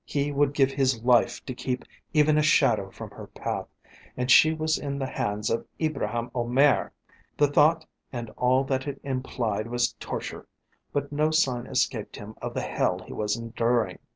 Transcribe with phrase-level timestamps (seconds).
[0.03, 3.67] He would give his life to keep even a shadow from her path,
[4.17, 6.89] and she was in the hands of Ibraheim Omair!
[7.37, 10.47] The thought and all that it implied was torture,
[10.91, 13.99] but no sign escaped him of the hell he was enduring.